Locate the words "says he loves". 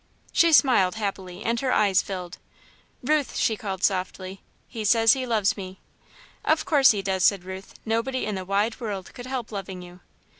4.83-5.55